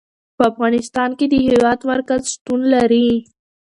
په 0.37 0.43
افغانستان 0.51 1.09
کې 1.17 1.25
د 1.29 1.35
هېواد 1.47 1.79
مرکز 1.91 2.21
شتون 2.33 2.61
لري. 2.73 3.09